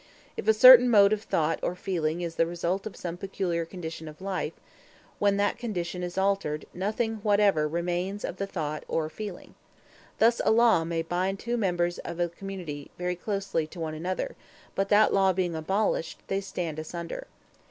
If 0.35 0.47
a 0.47 0.53
certain 0.55 0.89
mode 0.89 1.13
of 1.13 1.21
thought 1.21 1.59
or 1.61 1.75
feeling 1.75 2.21
is 2.21 2.33
the 2.33 2.47
result 2.47 2.87
of 2.87 2.95
some 2.95 3.17
peculiar 3.17 3.65
condition 3.65 4.07
of 4.07 4.19
life, 4.19 4.53
when 5.19 5.37
that 5.37 5.59
condition 5.59 6.01
is 6.01 6.17
altered 6.17 6.65
nothing 6.73 7.17
whatever 7.17 7.67
remains 7.67 8.25
of 8.25 8.37
the 8.37 8.47
thought 8.47 8.83
or 8.87 9.11
feeling. 9.11 9.53
Thus 10.17 10.41
a 10.43 10.49
law 10.49 10.83
may 10.85 11.03
bind 11.03 11.37
two 11.37 11.55
members 11.55 11.99
of 11.99 12.17
the 12.17 12.29
community 12.29 12.89
very 12.97 13.15
closely 13.15 13.67
to 13.67 13.79
one 13.79 13.93
another; 13.93 14.35
but 14.73 14.89
that 14.89 15.13
law 15.13 15.33
being 15.33 15.53
abolished, 15.53 16.17
they 16.29 16.41
stand 16.41 16.79
asunder. 16.79 17.27